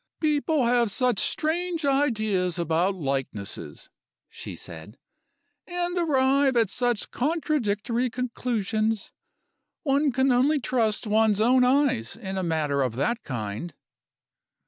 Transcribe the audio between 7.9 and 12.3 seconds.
conclusions. One can only trust one's own eyes